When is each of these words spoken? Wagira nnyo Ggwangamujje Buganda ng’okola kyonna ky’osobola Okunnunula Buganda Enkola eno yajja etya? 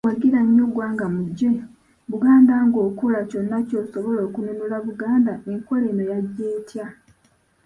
Wagira 0.07 0.39
nnyo 0.45 0.65
Ggwangamujje 0.69 1.49
Buganda 2.09 2.53
ng’okola 2.65 3.19
kyonna 3.29 3.57
ky’osobola 3.67 4.19
Okunnunula 4.27 4.77
Buganda 4.87 5.33
Enkola 5.51 5.85
eno 5.91 6.03
yajja 6.11 6.45
etya? 6.57 6.85